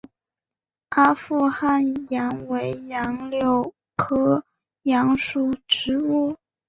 [0.89, 4.43] 阿富汗杨为杨柳科
[4.81, 6.37] 杨属的植物。